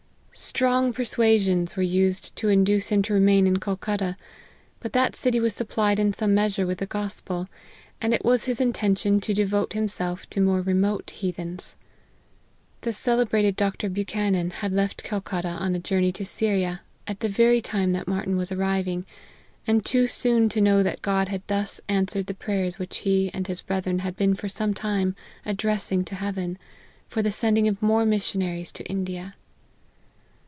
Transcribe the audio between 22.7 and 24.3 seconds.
which he and his brethren had